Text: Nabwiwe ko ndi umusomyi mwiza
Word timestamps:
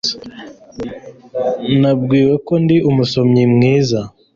Nabwiwe 1.79 2.33
ko 2.45 2.53
ndi 2.63 2.77
umusomyi 2.89 3.43
mwiza 3.53 3.99